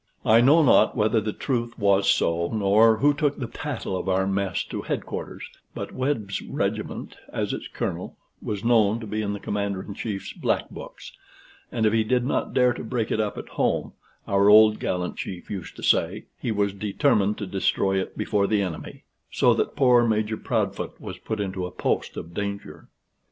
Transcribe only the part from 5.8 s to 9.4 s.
Webb's regiment, as its Colonel, was known to be in the